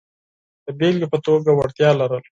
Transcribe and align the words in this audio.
د 0.65 0.67
بېلګې 0.79 1.07
په 1.11 1.17
توګه 1.25 1.49
وړتیا 1.53 1.89
لرل. 1.99 2.23